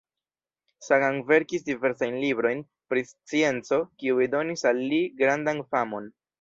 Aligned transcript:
Sagan 0.85 1.19
verkis 1.31 1.65
diversajn 1.67 2.17
librojn, 2.23 2.65
pri 2.95 3.05
scienco, 3.11 3.81
kiuj 4.03 4.29
donis 4.35 4.69
al 4.73 4.85
li 4.91 5.05
grandan 5.25 5.67
famon. 5.77 6.15